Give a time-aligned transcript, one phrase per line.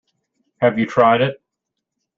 [0.61, 1.39] Have you tried it?